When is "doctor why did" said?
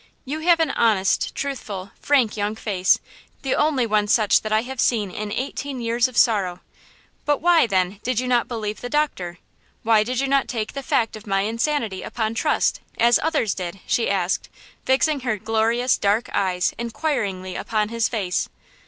8.89-10.19